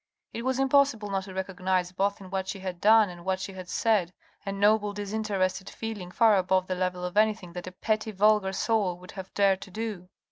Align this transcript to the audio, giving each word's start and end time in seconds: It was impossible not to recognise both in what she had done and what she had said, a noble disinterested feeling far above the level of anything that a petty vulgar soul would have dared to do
It 0.33 0.41
was 0.41 0.57
impossible 0.57 1.11
not 1.11 1.25
to 1.25 1.33
recognise 1.35 1.91
both 1.91 2.19
in 2.19 2.31
what 2.31 2.47
she 2.47 2.57
had 2.57 2.81
done 2.81 3.07
and 3.07 3.23
what 3.23 3.39
she 3.39 3.53
had 3.53 3.69
said, 3.69 4.11
a 4.43 4.51
noble 4.51 4.93
disinterested 4.93 5.69
feeling 5.69 6.09
far 6.09 6.37
above 6.37 6.65
the 6.65 6.73
level 6.73 7.05
of 7.05 7.17
anything 7.17 7.53
that 7.53 7.67
a 7.67 7.71
petty 7.71 8.09
vulgar 8.09 8.51
soul 8.51 8.97
would 8.97 9.11
have 9.11 9.31
dared 9.35 9.61
to 9.61 9.69
do 9.69 10.09